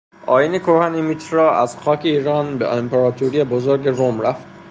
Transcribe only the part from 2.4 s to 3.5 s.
به امپراتوری